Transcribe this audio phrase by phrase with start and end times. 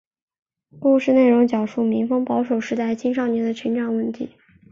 [0.79, 4.31] 故事内容讲述民风保守时代青少年的成长问题。